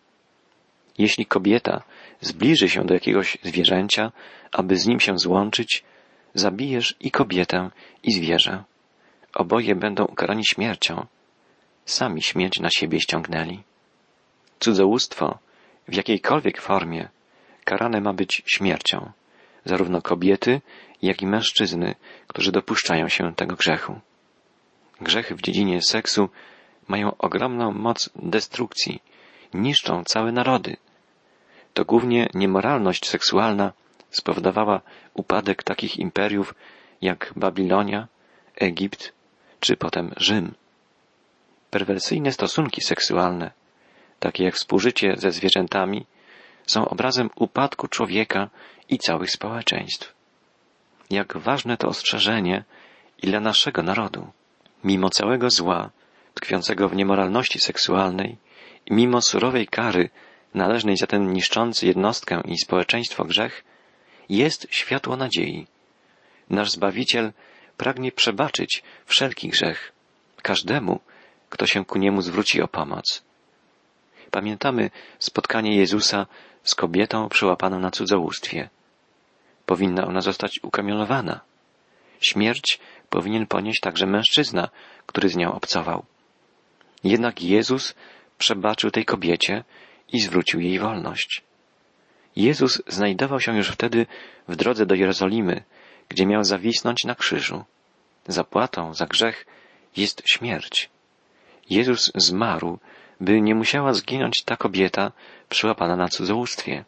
Jeśli 0.98 1.26
kobieta 1.26 1.82
zbliży 2.20 2.68
się 2.68 2.84
do 2.84 2.94
jakiegoś 2.94 3.38
zwierzęcia, 3.42 4.12
aby 4.52 4.76
z 4.76 4.86
nim 4.86 5.00
się 5.00 5.18
złączyć, 5.18 5.84
zabijesz 6.34 6.96
i 7.00 7.10
kobietę, 7.10 7.70
i 8.02 8.12
zwierzę. 8.12 8.69
Oboje 9.34 9.74
będą 9.74 10.04
ukarani 10.04 10.44
śmiercią. 10.44 11.06
Sami 11.84 12.22
śmierć 12.22 12.60
na 12.60 12.70
siebie 12.70 13.00
ściągnęli. 13.00 13.62
Cudzołóstwo 14.60 15.38
w 15.88 15.94
jakiejkolwiek 15.94 16.60
formie 16.60 17.08
karane 17.64 18.00
ma 18.00 18.12
być 18.12 18.42
śmiercią, 18.46 19.10
zarówno 19.64 20.02
kobiety, 20.02 20.60
jak 21.02 21.22
i 21.22 21.26
mężczyzny, 21.26 21.94
którzy 22.26 22.52
dopuszczają 22.52 23.08
się 23.08 23.34
tego 23.34 23.56
grzechu. 23.56 24.00
Grzechy 25.00 25.34
w 25.34 25.42
dziedzinie 25.42 25.82
seksu 25.82 26.28
mają 26.88 27.16
ogromną 27.16 27.72
moc 27.72 28.10
destrukcji, 28.16 29.02
niszczą 29.54 30.04
całe 30.04 30.32
narody. 30.32 30.76
To 31.74 31.84
głównie 31.84 32.28
niemoralność 32.34 33.08
seksualna 33.08 33.72
spowodowała 34.10 34.80
upadek 35.14 35.62
takich 35.62 35.98
imperiów 35.98 36.54
jak 37.02 37.32
Babilonia, 37.36 38.08
Egipt 38.56 39.12
czy 39.60 39.76
potem 39.76 40.12
Rzym. 40.16 40.54
Perwersyjne 41.70 42.32
stosunki 42.32 42.80
seksualne, 42.80 43.50
takie 44.20 44.44
jak 44.44 44.54
współżycie 44.54 45.14
ze 45.16 45.32
zwierzętami, 45.32 46.06
są 46.66 46.88
obrazem 46.88 47.30
upadku 47.36 47.88
człowieka 47.88 48.50
i 48.88 48.98
całych 48.98 49.30
społeczeństw. 49.30 50.14
Jak 51.10 51.36
ważne 51.36 51.76
to 51.76 51.88
ostrzeżenie 51.88 52.64
i 53.22 53.26
dla 53.26 53.40
naszego 53.40 53.82
narodu. 53.82 54.26
Mimo 54.84 55.10
całego 55.10 55.50
zła, 55.50 55.90
tkwiącego 56.34 56.88
w 56.88 56.96
niemoralności 56.96 57.58
seksualnej, 57.58 58.36
i 58.86 58.94
mimo 58.94 59.20
surowej 59.20 59.66
kary 59.66 60.10
należnej 60.54 60.96
za 60.96 61.06
ten 61.06 61.32
niszczący 61.32 61.86
jednostkę 61.86 62.42
i 62.44 62.58
społeczeństwo 62.58 63.24
grzech, 63.24 63.64
jest 64.28 64.66
światło 64.70 65.16
nadziei. 65.16 65.66
Nasz 66.50 66.70
Zbawiciel 66.70 67.32
pragnie 67.80 68.12
przebaczyć 68.12 68.82
wszelki 69.06 69.48
grzech 69.48 69.92
każdemu, 70.42 71.00
kto 71.50 71.66
się 71.66 71.84
ku 71.84 71.98
niemu 71.98 72.22
zwróci 72.22 72.62
o 72.62 72.68
pomoc. 72.68 73.22
Pamiętamy 74.30 74.90
spotkanie 75.18 75.76
Jezusa 75.76 76.26
z 76.62 76.74
kobietą 76.74 77.28
przyłapaną 77.28 77.80
na 77.80 77.90
cudzołóstwie. 77.90 78.68
Powinna 79.66 80.06
ona 80.06 80.20
zostać 80.20 80.60
ukamionowana. 80.62 81.40
Śmierć 82.20 82.78
powinien 83.10 83.46
ponieść 83.46 83.80
także 83.80 84.06
mężczyzna, 84.06 84.68
który 85.06 85.28
z 85.28 85.36
nią 85.36 85.52
obcował. 85.52 86.04
Jednak 87.04 87.42
Jezus 87.42 87.94
przebaczył 88.38 88.90
tej 88.90 89.04
kobiecie 89.04 89.64
i 90.12 90.20
zwrócił 90.20 90.60
jej 90.60 90.78
wolność. 90.78 91.42
Jezus 92.36 92.82
znajdował 92.86 93.40
się 93.40 93.56
już 93.56 93.68
wtedy 93.68 94.06
w 94.48 94.56
drodze 94.56 94.86
do 94.86 94.94
Jerozolimy, 94.94 95.62
gdzie 96.10 96.26
miał 96.26 96.44
zawisnąć 96.44 97.04
na 97.04 97.14
krzyżu. 97.14 97.64
Zapłatą 98.26 98.94
za 98.94 99.06
grzech 99.06 99.46
jest 99.96 100.22
śmierć. 100.26 100.90
Jezus 101.70 102.12
zmarł, 102.14 102.78
by 103.20 103.40
nie 103.40 103.54
musiała 103.54 103.94
zginąć 103.94 104.42
ta 104.42 104.56
kobieta 104.56 105.12
przyłapana 105.48 105.96
na 105.96 106.08
cudzołóstwie. 106.08 106.84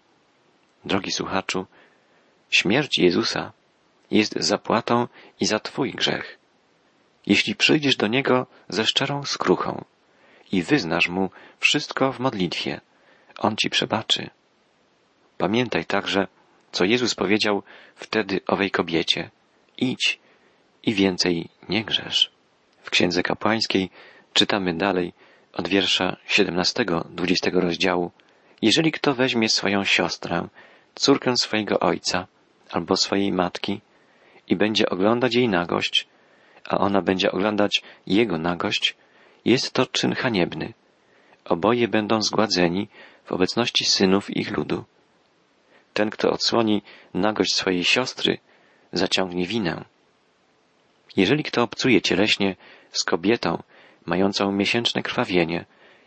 Drogi 0.85 1.13
słuchaczu, 1.13 1.67
śmierć 2.51 2.99
Jezusa 2.99 3.53
jest 4.11 4.35
zapłatą 4.37 5.09
i 5.41 5.47
za 5.47 5.61
Twój 5.61 5.93
grzech. 5.93 6.39
Jeśli 7.27 7.55
przyjdziesz 7.55 7.97
do 7.97 8.07
Niego 8.07 8.47
ze 8.69 8.87
szczerą 8.87 9.25
skruchą 9.25 9.85
i 10.53 10.63
wyznasz 10.63 11.09
Mu 11.09 11.31
wszystko 11.61 12.13
w 12.13 12.19
modlitwie, 12.19 12.81
On 13.39 13.57
Ci 13.57 13.71
przebaczy. 13.71 14.31
Pamiętaj 15.39 15.85
także, 15.85 16.27
co 16.73 16.85
Jezus 16.85 17.15
powiedział 17.15 17.63
wtedy 17.95 18.41
owej 18.47 18.71
kobiecie. 18.71 19.31
Idź 19.79 20.19
i 20.83 20.95
więcej 20.95 21.49
nie 21.69 21.85
grzesz. 21.85 22.31
W 22.83 22.91
Księdze 22.91 23.23
Kapłańskiej 23.23 23.91
czytamy 24.33 24.75
dalej 24.75 25.13
od 25.53 25.69
wiersza 25.69 26.17
17-20 26.29 27.61
rozdziału. 27.61 28.11
Jeżeli 28.63 28.93
kto 28.93 29.15
weźmie 29.15 29.49
swoją 29.49 29.85
siostrę, 29.85 30.49
córkę 30.95 31.37
swojego 31.37 31.81
ojca 31.81 32.27
albo 32.71 32.97
swojej 32.97 33.33
matki 33.33 33.81
i 34.49 34.57
będzie 34.57 34.89
oglądać 34.89 35.35
jej 35.35 35.49
nagość, 35.49 36.07
a 36.69 36.79
ona 36.79 37.03
będzie 37.03 37.33
oglądać 37.33 37.83
jego 38.07 38.39
nagość, 38.39 38.97
jest 39.45 39.73
to 39.73 39.87
czyn 39.87 40.15
haniebny. 40.15 40.73
Oboje 41.45 41.89
będą 41.89 42.23
zgładzeni 42.23 42.89
w 43.25 43.33
obecności 43.33 43.85
synów 43.85 44.37
ich 44.37 44.57
ludu. 44.57 44.85
Ten, 45.95 46.11
kto 46.11 46.31
odsłoni 46.31 46.83
nagość 47.15 47.55
swojej 47.55 47.85
siostry, 47.85 48.39
zaciągnie 48.93 49.47
winę. 49.47 49.85
Jeżeli 51.17 51.45
kto 51.45 51.63
obcuje 51.63 52.03
cieleśnie 52.03 52.57
z 52.91 53.05
kobietą 53.05 53.63
mającą 54.07 54.53
miesięczne 54.53 55.03
krwawienie 55.03 55.65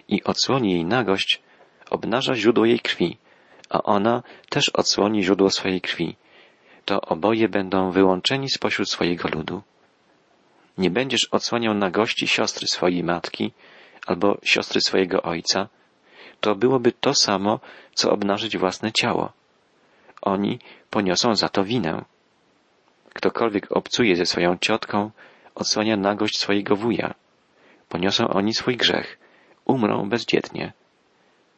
i 0.08 0.24
odsłoni 0.24 0.72
jej 0.72 0.86
nagość, 0.86 1.42
obnaża 1.89 2.36
źródło 2.36 2.65
jej 2.65 2.80
krwi, 2.80 3.18
a 3.70 3.84
ona 3.84 4.24
też 4.50 4.70
odsłoni 4.70 5.24
źródło 5.24 5.50
swojej 5.50 5.82
krwi, 5.82 6.15
to 6.86 7.01
oboje 7.01 7.50
będą 7.50 7.92
wyłączeni 7.92 8.50
spośród 8.50 8.89
swojego 8.89 9.30
ludu. 9.30 9.62
Nie 10.77 10.89
będziesz 10.89 11.27
odsłaniał 11.32 11.74
nagości 11.74 12.27
siostry 12.27 12.68
swojej 12.68 13.04
matki 13.04 13.51
albo 14.08 14.38
siostry 14.44 14.82
swojego 14.82 15.22
ojca, 15.22 15.68
to 16.39 16.56
byłoby 16.56 16.92
to 16.92 17.13
samo, 17.13 17.60
co 17.94 18.12
obnażyć 18.12 18.58
własne 18.58 18.92
ciało. 18.92 19.34
Oni 20.25 20.60
poniosą 20.89 21.36
za 21.36 21.50
to 21.50 21.63
winę. 21.63 22.05
Ktokolwiek 23.13 23.72
obcuje 23.72 24.15
ze 24.15 24.25
swoją 24.25 24.58
ciotką, 24.58 25.12
odsłania 25.55 25.98
nagość 25.98 26.39
swojego 26.39 26.75
wuja. 26.75 27.13
Poniosą 27.89 28.27
oni 28.27 28.53
swój 28.53 28.77
grzech, 28.77 29.17
umrą 29.65 30.10
bezdzietnie. 30.10 30.74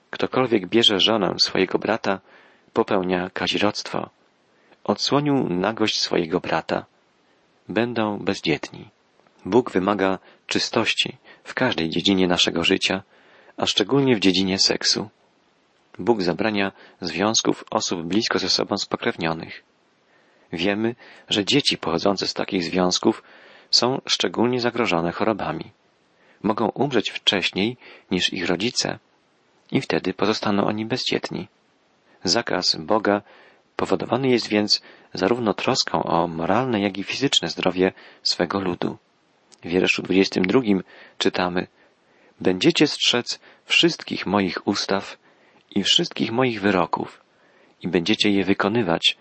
Ktokolwiek 0.09 0.67
bierze 0.67 0.99
żonę 0.99 1.35
swojego 1.41 1.79
brata, 1.79 2.19
popełnia 2.73 3.29
kazirodztwo. 3.29 4.09
Odsłonił 4.83 5.49
nagość 5.49 6.01
swojego 6.01 6.39
brata. 6.39 6.85
Będą 7.69 8.17
bezdzietni. 8.19 8.89
Bóg 9.45 9.71
wymaga 9.71 10.19
czystości 10.47 11.17
w 11.43 11.53
każdej 11.53 11.89
dziedzinie 11.89 12.27
naszego 12.27 12.63
życia, 12.63 13.03
a 13.57 13.65
szczególnie 13.65 14.15
w 14.15 14.19
dziedzinie 14.19 14.59
seksu. 14.59 15.09
Bóg 15.99 16.21
zabrania 16.21 16.71
związków 17.01 17.63
osób 17.71 18.03
blisko 18.03 18.39
ze 18.39 18.49
sobą 18.49 18.77
spokrewnionych. 18.77 19.63
Wiemy, 20.53 20.95
że 21.29 21.45
dzieci 21.45 21.77
pochodzące 21.77 22.27
z 22.27 22.33
takich 22.33 22.63
związków 22.63 23.23
są 23.71 24.01
szczególnie 24.05 24.61
zagrożone 24.61 25.11
chorobami. 25.11 25.71
Mogą 26.43 26.69
umrzeć 26.69 27.09
wcześniej 27.09 27.77
niż 28.11 28.33
ich 28.33 28.47
rodzice 28.47 28.99
i 29.71 29.81
wtedy 29.81 30.13
pozostaną 30.13 30.65
oni 30.65 30.85
bezdzietni. 30.85 31.47
Zakaz 32.23 32.75
Boga 32.75 33.21
powodowany 33.75 34.27
jest 34.27 34.47
więc 34.47 34.81
zarówno 35.13 35.53
troską 35.53 36.03
o 36.03 36.27
moralne, 36.27 36.81
jak 36.81 36.97
i 36.97 37.03
fizyczne 37.03 37.47
zdrowie 37.47 37.93
swego 38.23 38.59
ludu. 38.59 38.97
W 39.63 39.67
wierszu 39.67 40.01
22 40.01 40.61
czytamy 41.17 41.67
Będziecie 42.41 42.87
strzec 42.87 43.39
wszystkich 43.65 44.25
moich 44.25 44.67
ustaw 44.67 45.17
i 45.75 45.83
wszystkich 45.83 46.31
moich 46.31 46.61
wyroków 46.61 47.21
i 47.81 47.87
będziecie 47.87 48.29
je 48.29 48.43
wykonywać, 48.43 49.17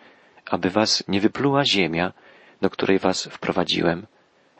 aby 0.46 0.70
was 0.70 1.04
nie 1.08 1.20
wypluła 1.20 1.64
ziemia, 1.64 2.12
do 2.60 2.70
której 2.70 2.98
was 2.98 3.24
wprowadziłem, 3.24 4.06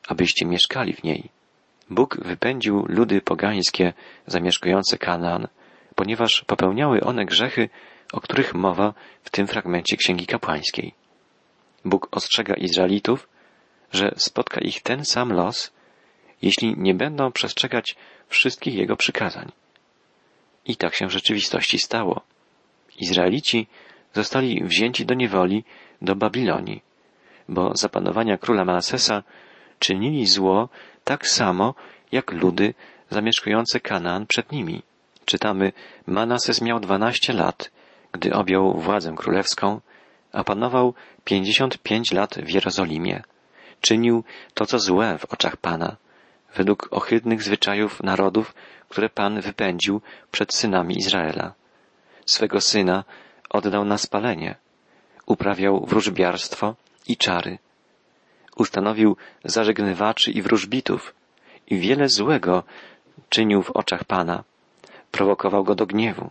abyście 0.09 0.47
mieszkali 0.47 0.93
w 0.93 1.05
niej. 1.05 1.31
Bóg 1.91 2.17
wypędził 2.25 2.85
ludy 2.89 3.21
pogańskie 3.21 3.93
zamieszkujące 4.27 4.99
Kanaan, 4.99 5.49
ponieważ 5.95 6.45
popełniały 6.47 7.01
one 7.01 7.25
grzechy, 7.25 7.69
o 8.13 8.21
których 8.21 8.55
mowa 8.55 8.95
w 9.23 9.31
tym 9.31 9.47
fragmencie 9.47 9.97
Księgi 9.97 10.27
Kapłańskiej. 10.27 10.95
Bóg 11.85 12.09
ostrzega 12.11 12.55
Izraelitów, 12.55 13.29
że 13.93 14.15
spotka 14.17 14.61
ich 14.61 14.83
ten 14.83 15.05
sam 15.05 15.33
los, 15.33 15.73
jeśli 16.43 16.75
nie 16.79 16.95
będą 16.95 17.33
przestrzegać 17.33 17.97
wszystkich 18.29 18.75
Jego 18.75 18.97
przykazań. 18.97 19.53
I 20.67 20.77
tak 20.77 20.95
się 20.95 21.07
w 21.07 21.11
rzeczywistości 21.11 21.79
stało. 21.79 22.21
Izraelici 23.01 23.67
zostali 24.13 24.65
wzięci 24.65 25.07
do 25.07 25.15
niewoli 25.15 25.65
do 26.03 26.17
Babilonii, 26.17 26.83
bo 27.49 27.77
za 27.77 27.89
panowania 27.89 28.39
króla 28.39 28.65
Manasesa 28.65 29.23
czynili 29.79 30.27
zło 30.27 30.69
tak 31.05 31.27
samo 31.27 31.75
jak 32.13 32.33
ludy 32.33 32.75
zamieszkujące 33.11 33.81
Kanaan 33.81 34.27
przed 34.27 34.53
nimi. 34.53 34.83
Czytamy, 35.25 35.73
Manases 36.07 36.63
miał 36.63 36.81
dwanaście 36.81 37.33
lat, 37.33 37.71
gdy 38.13 38.35
objął 38.35 38.81
władzę 38.81 39.15
królewską, 39.17 39.81
a 40.33 40.45
panował 40.45 40.95
pięćdziesiąt 41.25 41.79
pięć 41.79 42.13
lat 42.13 42.35
w 42.35 42.51
Jerozolimie. 42.51 43.23
Czynił 43.81 44.25
to, 44.55 44.67
co 44.67 44.79
złe 44.79 45.19
w 45.19 45.25
oczach 45.25 45.57
Pana, 45.57 45.97
według 46.55 46.89
ohydnych 46.91 47.43
zwyczajów 47.43 48.03
narodów, 48.03 48.55
które 48.89 49.09
Pan 49.09 49.41
wypędził 49.41 50.01
przed 50.31 50.55
synami 50.55 50.99
Izraela. 50.99 51.53
Swego 52.27 52.61
syna 52.61 53.05
oddał 53.51 53.85
na 53.85 53.99
spalenie, 53.99 54.55
uprawiał 55.27 55.87
wróżbiarstwo 55.87 56.75
i 57.09 57.17
czary. 57.17 57.59
Ustanowił 58.57 59.17
zażegnywaczy 59.45 60.31
i 60.31 60.43
wróżbitów 60.43 61.15
i 61.67 61.79
wiele 61.79 62.09
złego 62.09 62.63
czynił 63.29 63.63
w 63.63 63.71
oczach 63.71 64.05
Pana. 64.05 64.45
Prowokował 65.11 65.65
go 65.65 65.75
do 65.75 65.87
gniewu. 65.87 66.31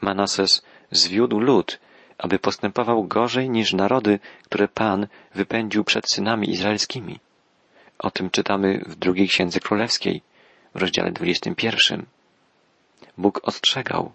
Manases 0.00 0.62
zwiódł 0.90 1.38
lud, 1.40 1.78
aby 2.18 2.38
postępował 2.38 3.04
gorzej 3.04 3.50
niż 3.50 3.72
narody, 3.72 4.18
które 4.44 4.68
Pan 4.68 5.06
wypędził 5.34 5.84
przed 5.84 6.10
synami 6.10 6.50
izraelskimi. 6.50 7.18
O 7.98 8.10
tym 8.10 8.30
czytamy 8.30 8.84
w 8.86 8.94
drugiej 8.94 9.28
księdze 9.28 9.60
królewskiej, 9.60 10.22
w 10.76 10.80
rozdziale 10.80 11.12
21. 11.12 12.06
Bóg 13.18 13.40
ostrzegał, 13.42 14.12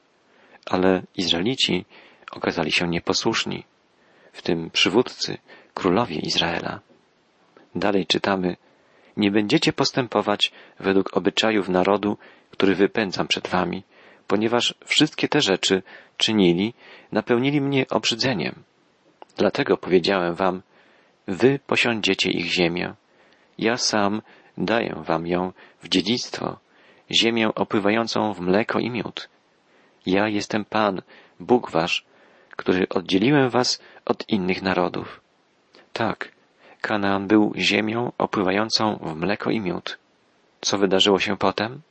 ale 0.65 1.03
Izraelici 1.17 1.85
okazali 2.31 2.71
się 2.71 2.87
nieposłuszni, 2.87 3.63
w 4.33 4.41
tym 4.41 4.69
przywódcy, 4.69 5.37
królowie 5.73 6.15
Izraela. 6.15 6.79
Dalej 7.75 8.05
czytamy, 8.05 8.57
nie 9.17 9.31
będziecie 9.31 9.73
postępować 9.73 10.51
według 10.79 11.17
obyczajów 11.17 11.69
narodu, 11.69 12.17
który 12.51 12.75
wypędzam 12.75 13.27
przed 13.27 13.47
wami, 13.47 13.83
ponieważ 14.27 14.75
wszystkie 14.85 15.27
te 15.27 15.41
rzeczy 15.41 15.83
czynili, 16.17 16.73
napełnili 17.11 17.61
mnie 17.61 17.85
obrzydzeniem. 17.89 18.63
Dlatego 19.37 19.77
powiedziałem 19.77 20.35
wam, 20.35 20.61
wy 21.27 21.59
posiądziecie 21.67 22.31
ich 22.31 22.45
ziemię. 22.45 22.93
Ja 23.57 23.77
sam 23.77 24.21
daję 24.57 24.95
wam 25.05 25.27
ją 25.27 25.53
w 25.81 25.89
dziedzictwo, 25.89 26.59
ziemię 27.11 27.55
opływającą 27.55 28.33
w 28.33 28.41
mleko 28.41 28.79
i 28.79 28.89
miód. 28.89 29.29
Ja 30.05 30.27
jestem 30.27 30.65
Pan, 30.65 31.01
Bóg 31.39 31.71
wasz, 31.71 32.05
który 32.55 32.89
oddzieliłem 32.89 33.49
was 33.49 33.81
od 34.05 34.29
innych 34.29 34.61
narodów. 34.61 35.21
Tak, 35.93 36.31
Kanaan 36.81 37.27
był 37.27 37.53
ziemią 37.57 38.11
opływającą 38.17 38.99
w 39.01 39.15
mleko 39.15 39.51
i 39.51 39.59
miód. 39.59 39.97
Co 40.61 40.77
wydarzyło 40.77 41.19
się 41.19 41.37
potem? 41.37 41.81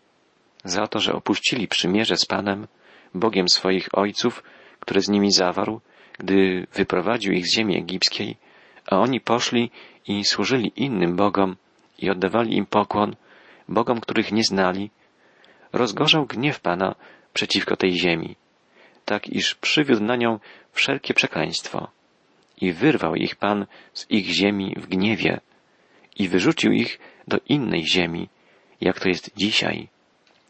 Za 0.64 0.86
to, 0.86 1.00
że 1.00 1.12
opuścili 1.12 1.68
przymierze 1.68 2.16
z 2.16 2.26
Panem, 2.26 2.66
Bogiem 3.14 3.48
swoich 3.48 3.88
ojców, 3.92 4.42
które 4.80 5.00
z 5.00 5.08
nimi 5.08 5.32
zawarł, 5.32 5.80
gdy 6.18 6.66
wyprowadził 6.72 7.32
ich 7.32 7.46
z 7.46 7.54
ziemi 7.54 7.76
egipskiej, 7.78 8.36
a 8.86 8.98
oni 8.98 9.20
poszli 9.20 9.70
i 10.06 10.24
służyli 10.24 10.72
innym 10.76 11.16
bogom 11.16 11.56
i 12.00 12.10
oddawali 12.10 12.56
im 12.56 12.66
pokłon, 12.66 13.16
bogom, 13.68 14.00
których 14.00 14.32
nie 14.32 14.44
znali, 14.44 14.90
rozgorzał 15.72 16.26
gniew 16.26 16.60
Pana 16.60 16.94
przeciwko 17.32 17.76
tej 17.76 17.92
ziemi. 17.92 18.36
tak 19.04 19.28
iż 19.28 19.54
przywiódł 19.54 20.04
na 20.04 20.16
nią 20.16 20.38
wszelkie 20.72 21.14
przekleństwo. 21.14 21.90
I 22.60 22.72
wyrwał 22.72 23.14
ich 23.14 23.36
Pan 23.36 23.66
z 23.94 24.10
ich 24.10 24.26
ziemi 24.26 24.76
w 24.78 24.86
gniewie 24.86 25.40
i 26.18 26.28
wyrzucił 26.28 26.72
ich 26.72 26.98
do 27.28 27.38
innej 27.48 27.86
ziemi, 27.86 28.28
jak 28.80 29.00
to 29.00 29.08
jest 29.08 29.30
dzisiaj. 29.36 29.88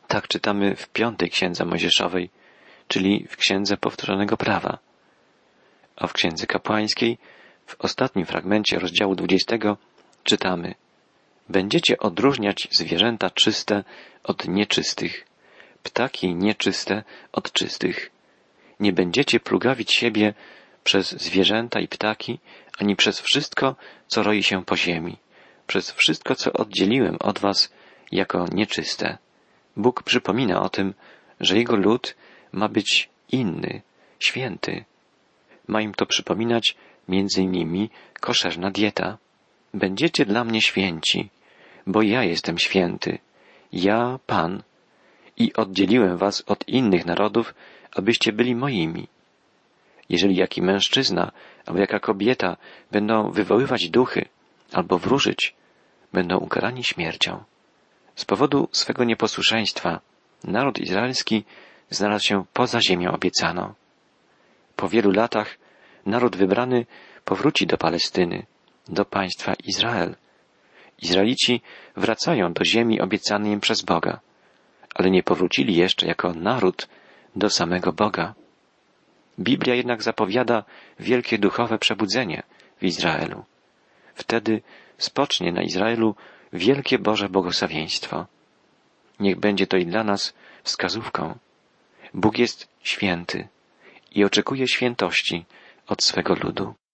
Tak 0.08 0.28
czytamy 0.28 0.76
w 0.76 0.88
piątej 0.88 1.30
księdze 1.30 1.64
Mojżeszowej, 1.64 2.30
czyli 2.88 3.26
w 3.28 3.36
księdze 3.36 3.76
powtórzonego 3.76 4.36
prawa. 4.36 4.78
A 5.96 6.06
w 6.06 6.12
księdze 6.12 6.46
kapłańskiej, 6.46 7.18
w 7.66 7.80
ostatnim 7.80 8.26
fragmencie 8.26 8.78
rozdziału 8.78 9.14
dwudziestego, 9.14 9.76
czytamy 10.24 10.74
Będziecie 11.50 11.98
odróżniać 11.98 12.68
zwierzęta 12.70 13.30
czyste 13.30 13.84
od 14.24 14.48
nieczystych, 14.48 15.26
ptaki 15.82 16.34
nieczyste 16.34 17.04
od 17.32 17.52
czystych. 17.52 18.10
Nie 18.80 18.92
będziecie 18.92 19.40
plugawić 19.40 19.92
siebie 19.92 20.34
przez 20.84 21.10
zwierzęta 21.10 21.80
i 21.80 21.88
ptaki, 21.88 22.38
ani 22.78 22.96
przez 22.96 23.20
wszystko, 23.20 23.76
co 24.06 24.22
roi 24.22 24.42
się 24.42 24.64
po 24.64 24.76
ziemi, 24.76 25.16
przez 25.66 25.90
wszystko, 25.90 26.34
co 26.34 26.52
oddzieliłem 26.52 27.16
od 27.20 27.38
was 27.38 27.72
jako 28.12 28.46
nieczyste. 28.52 29.18
Bóg 29.76 30.02
przypomina 30.02 30.62
o 30.62 30.68
tym, 30.68 30.94
że 31.40 31.58
Jego 31.58 31.76
lud 31.76 32.16
ma 32.52 32.68
być 32.68 33.08
inny, 33.32 33.82
święty. 34.20 34.84
Ma 35.68 35.80
im 35.80 35.94
to 35.94 36.06
przypominać 36.06 36.76
między 37.08 37.42
innymi 37.42 37.90
koszerna 38.20 38.70
dieta. 38.70 39.18
Będziecie 39.74 40.24
dla 40.24 40.44
mnie 40.44 40.60
święci, 40.60 41.30
bo 41.92 42.02
ja 42.02 42.24
jestem 42.24 42.58
święty, 42.58 43.18
ja 43.72 44.18
Pan, 44.26 44.62
i 45.36 45.52
oddzieliłem 45.54 46.16
was 46.16 46.42
od 46.46 46.68
innych 46.68 47.06
narodów, 47.06 47.54
abyście 47.96 48.32
byli 48.32 48.54
moimi. 48.54 49.08
Jeżeli 50.08 50.36
jaki 50.36 50.62
mężczyzna 50.62 51.32
albo 51.66 51.80
jaka 51.80 51.98
kobieta 52.00 52.56
będą 52.90 53.30
wywoływać 53.30 53.90
duchy 53.90 54.28
albo 54.72 54.98
wróżyć, 54.98 55.54
będą 56.12 56.38
ukarani 56.38 56.84
śmiercią. 56.84 57.44
Z 58.14 58.24
powodu 58.24 58.68
swego 58.72 59.04
nieposłuszeństwa 59.04 60.00
naród 60.44 60.78
izraelski 60.78 61.44
znalazł 61.90 62.24
się 62.24 62.44
poza 62.52 62.80
ziemią 62.80 63.12
obiecaną. 63.12 63.74
Po 64.76 64.88
wielu 64.88 65.10
latach 65.10 65.58
naród 66.06 66.36
wybrany 66.36 66.86
powróci 67.24 67.66
do 67.66 67.76
Palestyny, 67.76 68.46
do 68.88 69.04
państwa 69.04 69.54
Izrael. 69.64 70.16
Izraelici 71.02 71.60
wracają 71.96 72.52
do 72.52 72.64
ziemi 72.64 73.00
obiecanej 73.00 73.52
im 73.52 73.60
przez 73.60 73.82
Boga, 73.82 74.20
ale 74.94 75.10
nie 75.10 75.22
powrócili 75.22 75.76
jeszcze 75.76 76.06
jako 76.06 76.34
naród 76.34 76.88
do 77.36 77.50
samego 77.50 77.92
Boga. 77.92 78.34
Biblia 79.38 79.74
jednak 79.74 80.02
zapowiada 80.02 80.64
wielkie 81.00 81.38
duchowe 81.38 81.78
przebudzenie 81.78 82.42
w 82.78 82.84
Izraelu. 82.84 83.44
Wtedy 84.14 84.62
spocznie 84.98 85.52
na 85.52 85.62
Izraelu 85.62 86.14
wielkie 86.52 86.98
Boże 86.98 87.28
błogosławieństwo. 87.28 88.26
Niech 89.20 89.38
będzie 89.38 89.66
to 89.66 89.76
i 89.76 89.86
dla 89.86 90.04
nas 90.04 90.34
wskazówką. 90.62 91.38
Bóg 92.14 92.38
jest 92.38 92.68
święty 92.82 93.48
i 94.12 94.24
oczekuje 94.24 94.68
świętości 94.68 95.44
od 95.86 96.02
swego 96.02 96.34
ludu. 96.34 96.74